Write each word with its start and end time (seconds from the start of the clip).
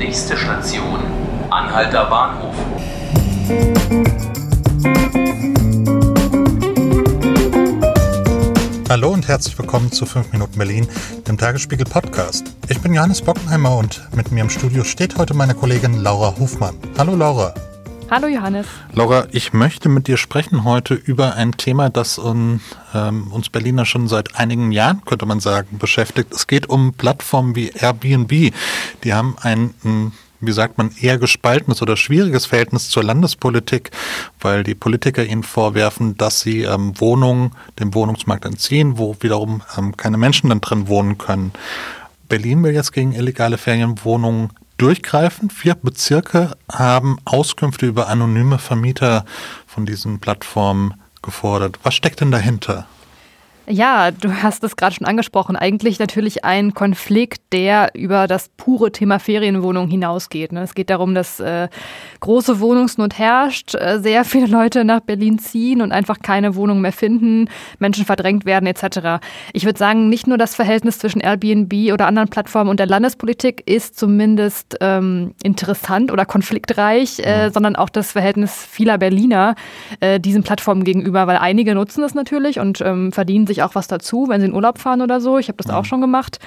Nächste 0.00 0.34
Station, 0.34 0.98
Anhalter 1.50 2.06
Bahnhof. 2.06 2.54
Hallo 8.88 9.10
und 9.10 9.28
herzlich 9.28 9.58
willkommen 9.58 9.92
zu 9.92 10.06
5 10.06 10.32
Minuten 10.32 10.56
Berlin, 10.56 10.88
dem 11.28 11.36
Tagesspiegel 11.36 11.84
Podcast. 11.84 12.46
Ich 12.70 12.80
bin 12.80 12.94
Johannes 12.94 13.20
Bockenheimer 13.20 13.76
und 13.76 14.08
mit 14.16 14.32
mir 14.32 14.40
im 14.40 14.48
Studio 14.48 14.84
steht 14.84 15.18
heute 15.18 15.34
meine 15.34 15.54
Kollegin 15.54 16.02
Laura 16.02 16.34
Hofmann. 16.38 16.76
Hallo 16.96 17.14
Laura. 17.14 17.52
Hallo 18.10 18.26
Johannes. 18.26 18.66
Laura, 18.92 19.28
ich 19.30 19.52
möchte 19.52 19.88
mit 19.88 20.08
dir 20.08 20.16
sprechen 20.16 20.64
heute 20.64 20.94
über 20.94 21.36
ein 21.36 21.52
Thema, 21.52 21.90
das 21.90 22.18
um, 22.18 22.60
ähm, 22.92 23.30
uns 23.30 23.50
Berliner 23.50 23.84
schon 23.84 24.08
seit 24.08 24.34
einigen 24.34 24.72
Jahren, 24.72 25.04
könnte 25.04 25.26
man 25.26 25.38
sagen, 25.38 25.78
beschäftigt. 25.78 26.34
Es 26.34 26.48
geht 26.48 26.68
um 26.68 26.92
Plattformen 26.92 27.54
wie 27.54 27.68
Airbnb. 27.68 28.52
Die 29.04 29.14
haben 29.14 29.36
ein, 29.40 29.74
ein 29.84 30.10
wie 30.40 30.50
sagt 30.50 30.76
man, 30.76 30.90
eher 31.00 31.18
gespaltenes 31.18 31.82
oder 31.82 31.96
schwieriges 31.96 32.46
Verhältnis 32.46 32.88
zur 32.88 33.04
Landespolitik, 33.04 33.92
weil 34.40 34.64
die 34.64 34.74
Politiker 34.74 35.24
ihnen 35.24 35.44
vorwerfen, 35.44 36.16
dass 36.16 36.40
sie 36.40 36.62
ähm, 36.62 36.98
Wohnungen 36.98 37.52
dem 37.78 37.94
Wohnungsmarkt 37.94 38.44
entziehen, 38.44 38.98
wo 38.98 39.14
wiederum 39.20 39.62
ähm, 39.78 39.96
keine 39.96 40.18
Menschen 40.18 40.48
dann 40.48 40.60
drin 40.60 40.88
wohnen 40.88 41.16
können. 41.16 41.52
Berlin 42.28 42.64
will 42.64 42.72
jetzt 42.72 42.92
gegen 42.92 43.12
illegale 43.12 43.56
Ferienwohnungen 43.56 44.50
durchgreifen. 44.80 45.50
Vier 45.50 45.74
Bezirke 45.74 46.52
haben 46.70 47.18
Auskünfte 47.24 47.86
über 47.86 48.08
anonyme 48.08 48.58
Vermieter 48.58 49.24
von 49.66 49.84
diesen 49.84 50.20
Plattformen 50.20 50.94
gefordert. 51.22 51.78
Was 51.82 51.94
steckt 51.94 52.20
denn 52.20 52.30
dahinter? 52.30 52.86
Ja, 53.70 54.10
du 54.10 54.42
hast 54.42 54.64
es 54.64 54.74
gerade 54.74 54.96
schon 54.96 55.06
angesprochen. 55.06 55.54
Eigentlich 55.54 56.00
natürlich 56.00 56.44
ein 56.44 56.74
Konflikt, 56.74 57.40
der 57.52 57.90
über 57.94 58.26
das 58.26 58.48
pure 58.56 58.90
Thema 58.90 59.20
Ferienwohnung 59.20 59.86
hinausgeht. 59.88 60.50
Ne? 60.50 60.62
Es 60.62 60.74
geht 60.74 60.90
darum, 60.90 61.14
dass 61.14 61.38
äh, 61.38 61.68
große 62.18 62.58
Wohnungsnot 62.58 63.16
herrscht, 63.16 63.76
äh, 63.76 64.00
sehr 64.00 64.24
viele 64.24 64.46
Leute 64.46 64.84
nach 64.84 64.98
Berlin 64.98 65.38
ziehen 65.38 65.82
und 65.82 65.92
einfach 65.92 66.18
keine 66.20 66.56
Wohnung 66.56 66.80
mehr 66.80 66.92
finden, 66.92 67.48
Menschen 67.78 68.04
verdrängt 68.04 68.44
werden 68.44 68.66
etc. 68.66 69.22
Ich 69.52 69.64
würde 69.64 69.78
sagen, 69.78 70.08
nicht 70.08 70.26
nur 70.26 70.36
das 70.36 70.56
Verhältnis 70.56 70.98
zwischen 70.98 71.20
Airbnb 71.20 71.92
oder 71.92 72.08
anderen 72.08 72.28
Plattformen 72.28 72.70
und 72.70 72.80
der 72.80 72.88
Landespolitik 72.88 73.62
ist 73.70 73.96
zumindest 73.96 74.78
ähm, 74.80 75.32
interessant 75.44 76.10
oder 76.10 76.26
konfliktreich, 76.26 77.20
äh, 77.20 77.50
sondern 77.50 77.76
auch 77.76 77.88
das 77.88 78.10
Verhältnis 78.10 78.66
vieler 78.68 78.98
Berliner 78.98 79.54
äh, 80.00 80.18
diesen 80.18 80.42
Plattformen 80.42 80.82
gegenüber, 80.82 81.28
weil 81.28 81.36
einige 81.36 81.76
nutzen 81.76 82.00
das 82.02 82.14
natürlich 82.14 82.58
und 82.58 82.80
ähm, 82.80 83.12
verdienen 83.12 83.46
sich 83.46 83.59
auch 83.62 83.74
was 83.74 83.86
dazu, 83.86 84.26
wenn 84.28 84.40
sie 84.40 84.46
in 84.46 84.54
Urlaub 84.54 84.78
fahren 84.78 85.02
oder 85.02 85.20
so. 85.20 85.38
Ich 85.38 85.48
habe 85.48 85.56
das 85.56 85.66
mhm. 85.66 85.74
auch 85.74 85.84
schon 85.84 86.00
gemacht. 86.00 86.38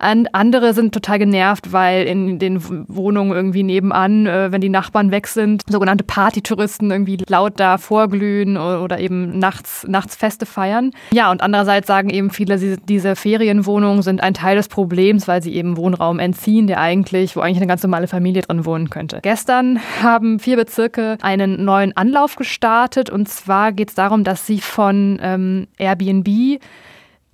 Und 0.00 0.34
andere 0.34 0.74
sind 0.74 0.92
total 0.92 1.18
genervt, 1.18 1.72
weil 1.72 2.04
in 2.04 2.38
den 2.38 2.60
Wohnungen 2.88 3.32
irgendwie 3.32 3.62
nebenan, 3.62 4.26
äh, 4.26 4.52
wenn 4.52 4.60
die 4.60 4.68
Nachbarn 4.68 5.10
weg 5.10 5.26
sind, 5.26 5.62
sogenannte 5.68 6.04
Partytouristen 6.04 6.90
irgendwie 6.90 7.18
laut 7.28 7.54
da 7.56 7.78
vorglühen 7.78 8.56
oder 8.56 8.98
eben 8.98 9.38
nachts, 9.38 9.86
nachts 9.88 10.16
Feste 10.16 10.46
feiern. 10.46 10.90
Ja, 11.12 11.30
und 11.30 11.42
andererseits 11.42 11.86
sagen 11.86 12.10
eben 12.10 12.30
viele, 12.30 12.58
diese 12.58 13.16
Ferienwohnungen 13.16 14.02
sind 14.02 14.22
ein 14.22 14.34
Teil 14.34 14.56
des 14.56 14.68
Problems, 14.68 15.28
weil 15.28 15.42
sie 15.42 15.54
eben 15.54 15.76
Wohnraum 15.76 16.18
entziehen, 16.18 16.66
der 16.66 16.80
eigentlich, 16.80 17.36
wo 17.36 17.40
eigentlich 17.40 17.58
eine 17.58 17.66
ganz 17.66 17.82
normale 17.82 18.06
Familie 18.06 18.42
drin 18.42 18.64
wohnen 18.64 18.90
könnte. 18.90 19.20
Gestern 19.22 19.80
haben 20.02 20.38
vier 20.38 20.56
Bezirke 20.56 21.18
einen 21.22 21.64
neuen 21.64 21.96
Anlauf 21.96 22.36
gestartet 22.36 23.10
und 23.10 23.28
zwar 23.28 23.72
geht 23.72 23.90
es 23.90 23.94
darum, 23.94 24.24
dass 24.24 24.46
sie 24.46 24.60
von 24.60 25.18
ähm, 25.22 25.66
Airbnb 25.78 26.60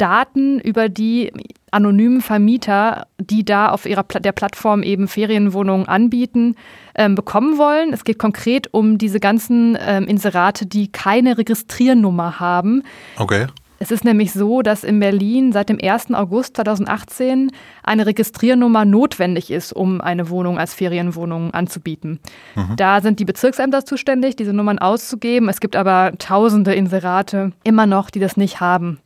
Daten 0.00 0.58
über 0.60 0.88
die 0.88 1.30
anonymen 1.70 2.20
Vermieter, 2.20 3.06
die 3.18 3.44
da 3.44 3.70
auf 3.70 3.86
ihrer 3.86 4.02
der 4.02 4.32
Plattform 4.32 4.82
eben 4.82 5.08
Ferienwohnungen 5.08 5.86
anbieten, 5.86 6.56
ähm, 6.94 7.14
bekommen 7.14 7.58
wollen. 7.58 7.92
Es 7.92 8.04
geht 8.04 8.18
konkret 8.18 8.72
um 8.72 8.98
diese 8.98 9.20
ganzen 9.20 9.76
ähm, 9.80 10.06
Inserate, 10.06 10.66
die 10.66 10.90
keine 10.90 11.38
Registriernummer 11.38 12.40
haben. 12.40 12.82
Okay. 13.16 13.46
Es 13.82 13.90
ist 13.90 14.04
nämlich 14.04 14.32
so, 14.32 14.60
dass 14.60 14.84
in 14.84 15.00
Berlin 15.00 15.52
seit 15.52 15.70
dem 15.70 15.78
1. 15.82 16.12
August 16.12 16.54
2018 16.56 17.50
eine 17.82 18.04
Registriernummer 18.04 18.84
notwendig 18.84 19.50
ist, 19.50 19.72
um 19.72 20.02
eine 20.02 20.28
Wohnung 20.28 20.58
als 20.58 20.74
Ferienwohnung 20.74 21.54
anzubieten. 21.54 22.20
Mhm. 22.54 22.76
Da 22.76 23.00
sind 23.00 23.20
die 23.20 23.24
Bezirksämter 23.24 23.86
zuständig, 23.86 24.36
diese 24.36 24.52
Nummern 24.52 24.78
auszugeben. 24.78 25.48
Es 25.48 25.60
gibt 25.60 25.76
aber 25.76 26.12
tausende 26.18 26.74
Inserate 26.74 27.52
immer 27.64 27.86
noch, 27.86 28.10
die 28.10 28.20
das 28.20 28.36
nicht 28.36 28.60
haben. 28.60 29.00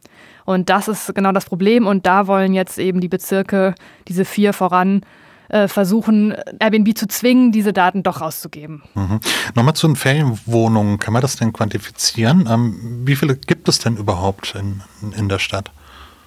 Und 0.44 0.68
das 0.70 0.88
ist 0.88 1.14
genau 1.14 1.30
das 1.30 1.44
Problem. 1.44 1.86
Und 1.86 2.04
da 2.04 2.26
wollen 2.26 2.52
jetzt 2.52 2.76
eben 2.76 3.00
die 3.00 3.08
Bezirke, 3.08 3.76
diese 4.08 4.24
vier 4.24 4.52
voran, 4.52 5.02
versuchen, 5.68 6.34
Airbnb 6.58 6.96
zu 6.96 7.06
zwingen, 7.06 7.52
diese 7.52 7.72
Daten 7.72 8.02
doch 8.02 8.20
rauszugeben. 8.20 8.82
Mhm. 8.94 9.20
Nochmal 9.54 9.74
zu 9.74 9.86
den 9.86 9.96
Ferienwohnungen. 9.96 10.98
Kann 10.98 11.12
man 11.12 11.22
das 11.22 11.36
denn 11.36 11.52
quantifizieren? 11.52 12.48
Ähm, 12.50 13.02
wie 13.04 13.16
viele 13.16 13.36
gibt 13.36 13.68
es 13.68 13.78
denn 13.78 13.96
überhaupt 13.96 14.54
in, 14.54 14.82
in 15.16 15.28
der 15.28 15.38
Stadt? 15.38 15.70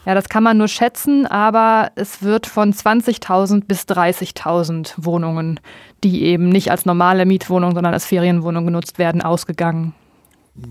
Ja, 0.06 0.16
das 0.16 0.30
kann 0.30 0.44
man 0.44 0.58
nur 0.58 0.70
schätzen, 0.70 1.26
aber 1.28 1.92
es 1.96 2.22
wird 2.22 2.48
von 2.48 2.72
20.000 2.72 3.66
bis 3.66 3.82
30.000 3.82 4.94
Wohnungen, 4.98 5.60
die 6.04 6.24
eben 6.24 6.48
nicht 6.48 6.72
als 6.72 6.86
normale 6.86 7.26
Mietwohnung, 7.26 7.74
sondern 7.74 7.94
als 7.94 8.06
Ferienwohnung 8.06 8.66
genutzt 8.66 9.00
werden, 9.00 9.22
ausgegangen 9.22 9.94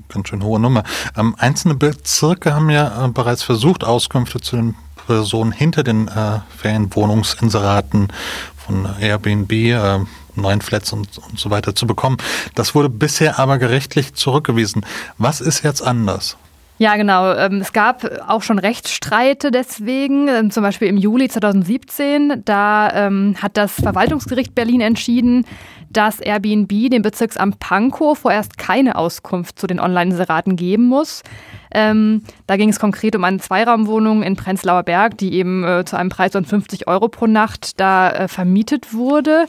ganz 0.08 0.28
schön 0.28 0.42
hohe 0.42 0.58
Nummer. 0.58 0.82
Ähm, 1.16 1.36
einzelne 1.38 1.74
Bezirke 1.74 2.54
haben 2.54 2.70
ja 2.70 3.04
äh, 3.04 3.08
bereits 3.08 3.42
versucht, 3.42 3.84
Auskünfte 3.84 4.40
zu 4.40 4.56
den 4.56 4.74
Personen 5.06 5.52
hinter 5.52 5.82
den 5.82 6.08
äh, 6.08 6.40
Ferienwohnungsinseraten 6.56 8.08
von 8.56 8.88
Airbnb, 9.00 9.52
äh, 9.52 9.98
neuen 10.34 10.60
Flats 10.60 10.92
und, 10.92 11.18
und 11.18 11.38
so 11.38 11.50
weiter 11.50 11.74
zu 11.74 11.86
bekommen. 11.86 12.18
Das 12.54 12.74
wurde 12.74 12.88
bisher 12.88 13.38
aber 13.38 13.58
gerichtlich 13.58 14.14
zurückgewiesen. 14.14 14.84
Was 15.18 15.40
ist 15.40 15.62
jetzt 15.62 15.82
anders? 15.82 16.36
Ja, 16.78 16.96
genau. 16.96 17.32
Ähm, 17.32 17.62
es 17.62 17.72
gab 17.72 18.04
auch 18.28 18.42
schon 18.42 18.58
Rechtsstreite 18.58 19.50
deswegen, 19.50 20.28
ähm, 20.28 20.50
zum 20.50 20.62
Beispiel 20.62 20.88
im 20.88 20.98
Juli 20.98 21.28
2017. 21.28 22.42
Da 22.44 22.90
ähm, 22.92 23.34
hat 23.40 23.56
das 23.56 23.80
Verwaltungsgericht 23.80 24.54
Berlin 24.54 24.82
entschieden, 24.82 25.46
dass 25.88 26.20
Airbnb 26.20 26.90
dem 26.90 27.00
Bezirksamt 27.00 27.60
Pankow 27.60 28.18
vorerst 28.18 28.58
keine 28.58 28.96
Auskunft 28.96 29.58
zu 29.58 29.66
den 29.66 29.80
Online-Inseraten 29.80 30.56
geben 30.56 30.84
muss. 30.84 31.22
Ähm, 31.72 32.22
da 32.46 32.56
ging 32.56 32.68
es 32.68 32.78
konkret 32.78 33.16
um 33.16 33.24
eine 33.24 33.38
Zweiraumwohnung 33.38 34.22
in 34.22 34.36
Prenzlauer 34.36 34.82
Berg, 34.82 35.16
die 35.16 35.32
eben 35.32 35.64
äh, 35.64 35.84
zu 35.86 35.96
einem 35.96 36.10
Preis 36.10 36.32
von 36.32 36.44
50 36.44 36.88
Euro 36.88 37.08
pro 37.08 37.26
Nacht 37.26 37.80
da 37.80 38.10
äh, 38.10 38.28
vermietet 38.28 38.92
wurde. 38.92 39.46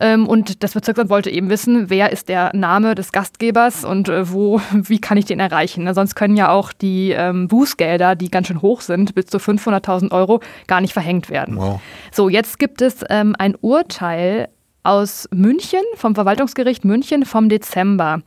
Ähm, 0.00 0.26
und 0.26 0.62
das 0.62 0.74
Bezirksamt 0.74 1.10
wollte 1.10 1.30
eben 1.30 1.48
wissen, 1.50 1.90
wer 1.90 2.12
ist 2.12 2.28
der 2.28 2.50
Name 2.54 2.94
des 2.94 3.12
Gastgebers 3.12 3.84
und 3.84 4.08
äh, 4.08 4.30
wo, 4.30 4.60
wie 4.72 5.00
kann 5.00 5.16
ich 5.16 5.24
den 5.24 5.40
erreichen. 5.40 5.92
sonst 5.94 6.14
können 6.14 6.36
ja 6.36 6.50
auch 6.50 6.72
die 6.72 7.10
ähm, 7.10 7.48
Bußgelder, 7.48 8.14
die 8.14 8.30
ganz 8.30 8.48
schön 8.48 8.62
hoch 8.62 8.80
sind, 8.80 9.14
bis 9.14 9.26
zu 9.26 9.38
500.000 9.38 10.12
Euro, 10.12 10.40
gar 10.66 10.80
nicht 10.80 10.92
verhängt 10.92 11.30
werden. 11.30 11.56
Wow. 11.56 11.80
So, 12.12 12.28
jetzt 12.28 12.58
gibt 12.58 12.82
es 12.82 13.04
ähm, 13.08 13.34
ein 13.38 13.54
Urteil 13.60 14.48
aus 14.82 15.28
München, 15.32 15.80
vom 15.94 16.14
Verwaltungsgericht 16.14 16.84
München 16.84 17.24
vom 17.24 17.48
Dezember. 17.48 18.22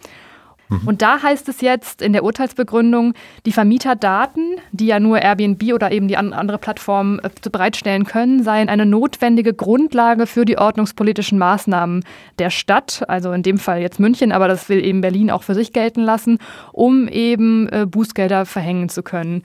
Mhm. 0.69 0.87
Und 0.87 1.01
da 1.01 1.21
heißt 1.21 1.49
es 1.49 1.61
jetzt 1.61 2.01
in 2.01 2.13
der 2.13 2.23
Urteilsbegründung, 2.23 3.13
die 3.45 3.51
Vermieterdaten, 3.51 4.55
die 4.71 4.85
ja 4.85 4.99
nur 4.99 5.19
Airbnb 5.19 5.73
oder 5.73 5.91
eben 5.91 6.07
die 6.07 6.17
andere 6.17 6.57
Plattformen 6.57 7.19
äh, 7.19 7.29
bereitstellen 7.51 8.05
können, 8.05 8.43
seien 8.43 8.69
eine 8.69 8.85
notwendige 8.85 9.53
Grundlage 9.53 10.27
für 10.27 10.45
die 10.45 10.57
ordnungspolitischen 10.57 11.39
Maßnahmen 11.39 12.03
der 12.37 12.51
Stadt, 12.51 13.03
also 13.07 13.31
in 13.31 13.43
dem 13.43 13.57
Fall 13.57 13.81
jetzt 13.81 13.99
München, 13.99 14.31
aber 14.31 14.47
das 14.47 14.69
will 14.69 14.83
eben 14.83 15.01
Berlin 15.01 15.31
auch 15.31 15.43
für 15.43 15.55
sich 15.55 15.73
gelten 15.73 16.01
lassen, 16.01 16.37
um 16.71 17.07
eben 17.07 17.67
äh, 17.69 17.85
Bußgelder 17.85 18.45
verhängen 18.45 18.89
zu 18.89 19.03
können. 19.03 19.43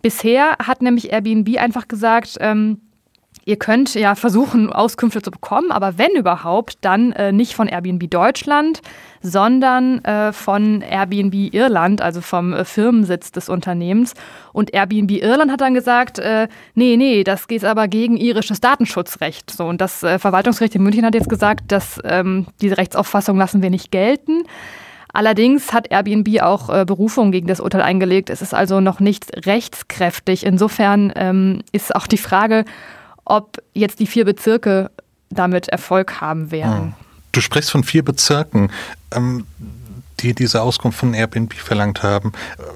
Bisher 0.00 0.56
hat 0.58 0.82
nämlich 0.82 1.12
Airbnb 1.12 1.58
einfach 1.58 1.86
gesagt, 1.86 2.36
ähm, 2.40 2.80
Ihr 3.44 3.56
könnt 3.56 3.94
ja 3.94 4.14
versuchen, 4.14 4.72
Auskünfte 4.72 5.20
zu 5.20 5.32
bekommen, 5.32 5.72
aber 5.72 5.98
wenn 5.98 6.12
überhaupt, 6.12 6.78
dann 6.82 7.10
äh, 7.12 7.32
nicht 7.32 7.54
von 7.54 7.66
Airbnb 7.66 8.08
Deutschland, 8.08 8.82
sondern 9.20 10.04
äh, 10.04 10.32
von 10.32 10.80
Airbnb 10.80 11.52
Irland, 11.52 12.00
also 12.02 12.20
vom 12.20 12.52
äh, 12.52 12.64
Firmensitz 12.64 13.32
des 13.32 13.48
Unternehmens. 13.48 14.14
Und 14.52 14.72
Airbnb 14.72 15.10
Irland 15.10 15.50
hat 15.50 15.60
dann 15.60 15.74
gesagt, 15.74 16.20
äh, 16.20 16.46
nee, 16.76 16.96
nee, 16.96 17.24
das 17.24 17.48
geht 17.48 17.64
aber 17.64 17.88
gegen 17.88 18.16
irisches 18.16 18.60
Datenschutzrecht. 18.60 19.50
So, 19.50 19.66
und 19.66 19.80
das 19.80 20.04
äh, 20.04 20.20
Verwaltungsgericht 20.20 20.76
in 20.76 20.84
München 20.84 21.04
hat 21.04 21.14
jetzt 21.14 21.28
gesagt, 21.28 21.72
dass 21.72 22.00
ähm, 22.04 22.46
diese 22.60 22.78
Rechtsauffassung 22.78 23.36
lassen 23.36 23.60
wir 23.60 23.70
nicht 23.70 23.90
gelten. 23.90 24.44
Allerdings 25.12 25.72
hat 25.72 25.90
Airbnb 25.90 26.40
auch 26.42 26.70
äh, 26.70 26.84
Berufung 26.84 27.32
gegen 27.32 27.48
das 27.48 27.60
Urteil 27.60 27.82
eingelegt. 27.82 28.30
Es 28.30 28.40
ist 28.40 28.54
also 28.54 28.80
noch 28.80 29.00
nicht 29.00 29.46
rechtskräftig. 29.46 30.46
Insofern 30.46 31.12
ähm, 31.16 31.62
ist 31.72 31.94
auch 31.94 32.06
die 32.06 32.18
Frage, 32.18 32.64
ob 33.32 33.62
jetzt 33.72 33.98
die 33.98 34.06
vier 34.06 34.26
Bezirke 34.26 34.90
damit 35.30 35.68
Erfolg 35.68 36.20
haben 36.20 36.50
werden. 36.50 36.82
Hm. 36.82 36.94
Du 37.32 37.40
sprichst 37.40 37.70
von 37.70 37.82
vier 37.82 38.04
Bezirken, 38.04 38.70
ähm, 39.10 39.46
die 40.20 40.34
diese 40.34 40.60
Auskunft 40.60 40.98
von 40.98 41.14
Airbnb 41.14 41.54
verlangt 41.54 42.02
haben. 42.02 42.32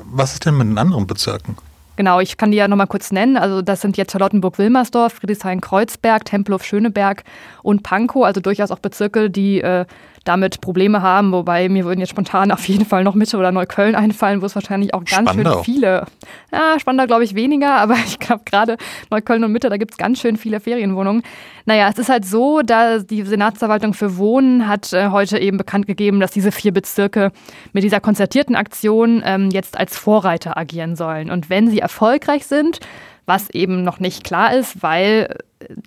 Was 0.06 0.32
ist 0.32 0.46
denn 0.46 0.56
mit 0.56 0.66
den 0.66 0.78
anderen 0.78 1.06
Bezirken? 1.06 1.58
Genau, 1.96 2.20
ich 2.20 2.36
kann 2.36 2.50
die 2.50 2.58
ja 2.58 2.68
nochmal 2.68 2.86
kurz 2.86 3.10
nennen. 3.10 3.36
Also 3.36 3.62
das 3.62 3.80
sind 3.80 3.96
jetzt 3.96 4.12
Charlottenburg-Wilmersdorf, 4.12 5.14
Friedrichshain-Kreuzberg, 5.14 6.24
Tempelhof 6.24 6.62
Schöneberg 6.64 7.24
und 7.62 7.82
Pankow, 7.82 8.24
also 8.24 8.40
durchaus 8.40 8.70
auch 8.70 8.78
Bezirke, 8.78 9.30
die 9.30 9.60
äh, 9.60 9.86
damit 10.26 10.60
Probleme 10.60 11.02
haben, 11.02 11.32
wobei 11.32 11.68
mir 11.68 11.84
würden 11.84 12.00
jetzt 12.00 12.10
spontan 12.10 12.50
auf 12.50 12.66
jeden 12.68 12.84
Fall 12.84 13.04
noch 13.04 13.14
Mitte 13.14 13.36
oder 13.36 13.52
Neukölln 13.52 13.94
einfallen, 13.94 14.42
wo 14.42 14.46
es 14.46 14.54
wahrscheinlich 14.54 14.92
auch 14.92 15.04
ganz 15.04 15.30
Spandau. 15.30 15.54
schön 15.54 15.64
viele, 15.64 16.04
ja, 16.52 16.78
Spandau 16.78 17.06
glaube 17.06 17.24
ich 17.24 17.34
weniger, 17.34 17.74
aber 17.76 17.94
ich 17.94 18.18
glaube 18.18 18.42
gerade 18.44 18.76
Neukölln 19.10 19.44
und 19.44 19.52
Mitte, 19.52 19.70
da 19.70 19.76
gibt 19.76 19.92
es 19.92 19.96
ganz 19.96 20.20
schön 20.20 20.36
viele 20.36 20.60
Ferienwohnungen. 20.60 21.22
Naja, 21.64 21.88
es 21.88 21.98
ist 21.98 22.08
halt 22.08 22.24
so, 22.24 22.60
da 22.62 22.98
die 22.98 23.22
Senatsverwaltung 23.22 23.92
für 23.92 24.16
Wohnen 24.18 24.68
hat 24.68 24.92
äh, 24.92 25.08
heute 25.08 25.38
eben 25.38 25.56
bekannt 25.56 25.86
gegeben, 25.86 26.20
dass 26.20 26.30
diese 26.30 26.52
vier 26.52 26.72
Bezirke 26.72 27.32
mit 27.72 27.82
dieser 27.82 27.98
konzertierten 27.98 28.54
Aktion 28.54 29.22
ähm, 29.24 29.50
jetzt 29.50 29.76
als 29.76 29.96
Vorreiter 29.96 30.56
agieren 30.56 30.94
sollen. 30.94 31.28
Und 31.30 31.50
wenn 31.50 31.68
sie 31.68 31.82
erfolgreich 31.86 32.46
sind, 32.46 32.80
was 33.26 33.50
eben 33.50 33.82
noch 33.82 34.00
nicht 34.00 34.24
klar 34.24 34.54
ist, 34.54 34.82
weil 34.82 35.36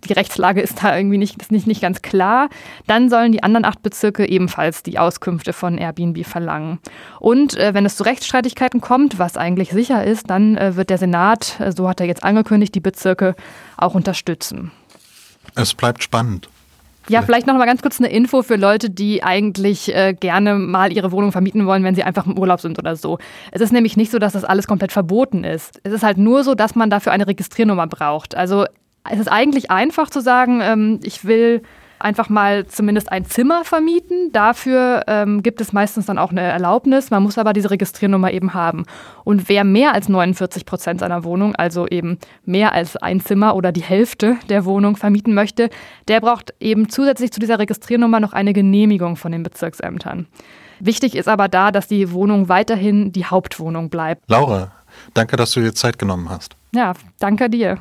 die 0.07 0.13
Rechtslage 0.13 0.62
ist 0.62 0.84
da 0.84 0.96
irgendwie 0.96 1.18
nicht, 1.18 1.42
ist 1.42 1.51
nicht, 1.51 1.68
nicht 1.68 1.81
ganz 1.81 2.01
klar. 2.01 2.50
Dann 2.88 3.10
sollen 3.10 3.31
die 3.31 3.44
anderen 3.44 3.66
acht 3.66 3.81
Bezirke 3.81 4.28
ebenfalls 4.28 4.84
die 4.84 4.98
Auskünfte 4.98 5.54
von 5.54 5.78
Airbnb 5.78 6.25
verlangen. 6.25 6.80
Und 7.19 7.56
äh, 7.56 7.74
wenn 7.74 7.86
es 7.86 7.96
zu 7.96 8.04
Rechtsstreitigkeiten 8.04 8.81
kommt, 8.81 9.19
was 9.19 9.38
eigentlich 9.38 9.69
sicher 9.72 10.04
ist, 10.04 10.30
dann 10.30 10.57
äh, 10.57 10.75
wird 10.75 10.90
der 10.90 10.98
Senat, 10.98 11.60
äh, 11.60 11.72
so 11.72 11.88
hat 11.88 12.00
er 12.00 12.07
jetzt 12.07 12.24
angekündigt, 12.24 12.74
die 12.75 12.80
Bezirke 12.80 13.36
auch 13.78 13.95
unterstützen. 13.95 14.72
Es 15.56 15.74
bleibt 15.74 16.04
spannend. 16.04 16.50
Ja, 17.07 17.22
vielleicht 17.24 17.48
noch 17.48 17.56
mal 17.56 17.66
ganz 17.66 17.81
kurz 17.81 18.00
eine 18.00 18.12
Info 18.12 18.44
für 18.44 18.56
Leute, 18.56 18.90
die 18.90 19.24
eigentlich 19.24 19.96
äh, 19.96 20.13
gerne 20.13 20.56
mal 20.56 20.94
ihre 20.94 21.12
Wohnung 21.12 21.31
vermieten 21.31 21.66
wollen, 21.66 21.84
wenn 21.84 21.96
sie 21.96 22.04
einfach 22.04 22.25
im 22.28 22.38
Urlaub 22.38 22.62
sind 22.62 22.78
oder 22.78 22.96
so. 22.96 23.18
Es 23.51 23.62
ist 23.62 23.74
nämlich 23.74 23.98
nicht 23.98 24.12
so, 24.12 24.19
dass 24.19 24.34
das 24.34 24.44
alles 24.44 24.68
komplett 24.68 24.92
verboten 24.92 25.44
ist. 25.44 25.80
Es 25.84 25.92
ist 25.92 26.04
halt 26.04 26.18
nur 26.18 26.44
so, 26.44 26.54
dass 26.54 26.75
man 26.75 26.90
dafür 26.90 27.12
eine 27.12 27.25
Registriernummer 27.25 27.88
braucht. 27.88 28.36
Also 28.36 28.66
es 29.10 29.19
ist 29.19 29.31
eigentlich 29.31 29.72
einfach 29.72 30.10
zu 30.10 30.22
sagen, 30.22 30.60
ähm, 30.62 31.00
ich 31.01 31.25
will 31.25 31.63
einfach 32.00 32.30
mal 32.30 32.66
zumindest 32.68 33.12
ein 33.12 33.25
Zimmer 33.25 33.63
vermieten. 33.66 34.31
Dafür 34.31 35.04
ähm, 35.07 35.44
gibt 35.44 35.62
es 35.62 35.74
meistens 35.74 36.06
dann 36.06 36.18
auch 36.18 36.31
eine 36.31 36.42
Erlaubnis. 36.42 37.12
Man 37.12 37.24
muss 37.24 37.38
aber 37.38 37.54
diese 37.54 37.72
Registriernummer 37.72 38.31
eben 38.31 38.54
haben. 38.54 38.86
Und 39.24 39.50
wer 39.50 39.63
mehr 39.63 39.94
als 39.94 40.10
49 40.10 40.66
Prozent 40.66 41.01
seiner 41.01 41.24
Wohnung, 41.24 41.56
also 41.56 41.88
eben 41.88 42.18
mehr 42.46 42.74
als 42.74 42.96
ein 42.98 43.19
Zimmer 43.19 43.56
oder 43.56 43.72
die 43.72 43.84
Hälfte 43.84 44.38
der 44.50 44.66
Wohnung 44.66 44.96
vermieten 44.96 45.34
möchte, 45.34 45.69
der 46.07 46.22
braucht 46.22 46.54
eben 46.60 46.90
zusätzlich 46.90 47.31
zu 47.31 47.40
dieser 47.40 47.60
Registriernummer 47.60 48.19
noch 48.19 48.34
eine 48.34 48.54
Genehmigung 48.54 49.16
von 49.16 49.31
den 49.31 49.44
Bezirksämtern. 49.44 50.28
Wichtig 50.80 51.16
ist 51.16 51.28
aber 51.28 51.50
da, 51.50 51.72
dass 51.72 51.88
die 51.88 52.12
Wohnung 52.12 52.48
weiterhin 52.48 53.12
die 53.12 53.25
Hauptwohnung 53.25 53.90
bleibt. 53.90 54.24
Laura, 54.30 54.72
danke, 55.13 55.36
dass 55.36 55.52
du 55.52 55.60
dir 55.60 55.74
Zeit 55.74 56.00
genommen 56.00 56.30
hast. 56.30 56.56
Ja, 56.74 56.94
danke 57.19 57.50
dir. 57.50 57.78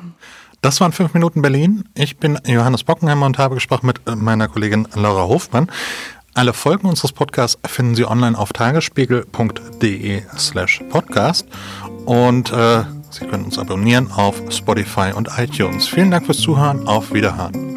Das 0.61 0.81
waren 0.81 0.91
fünf 0.91 1.13
Minuten 1.13 1.41
Berlin. 1.41 1.85
Ich 1.95 2.17
bin 2.17 2.37
Johannes 2.45 2.83
Bockenheimer 2.83 3.25
und 3.25 3.37
habe 3.37 3.55
gesprochen 3.55 3.87
mit 3.87 4.01
äh, 4.07 4.15
meiner 4.15 4.47
Kollegin 4.47 4.87
Laura 4.93 5.23
Hofmann. 5.23 5.71
Alle 6.33 6.53
Folgen 6.53 6.87
unseres 6.87 7.11
Podcasts 7.11 7.57
finden 7.65 7.95
Sie 7.95 8.05
online 8.05 8.37
auf 8.37 8.53
tagesspiegel.de 8.53 10.21
slash 10.37 10.81
podcast 10.89 11.47
und 12.05 12.51
äh, 12.51 12.83
Sie 13.09 13.25
können 13.25 13.45
uns 13.45 13.57
abonnieren 13.57 14.11
auf 14.11 14.41
Spotify 14.51 15.11
und 15.15 15.29
iTunes. 15.37 15.87
Vielen 15.87 16.11
Dank 16.11 16.25
fürs 16.25 16.39
Zuhören. 16.39 16.87
Auf 16.87 17.11
Wiederhören. 17.13 17.68